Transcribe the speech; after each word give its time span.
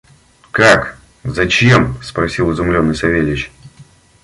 «Как! 0.49 0.97
зачем?»– 1.23 1.95
спросил 2.01 2.51
изумленный 2.51 2.95
Савельич. 2.95 3.51